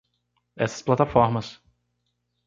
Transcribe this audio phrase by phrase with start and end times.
[0.55, 1.61] Essas plataformas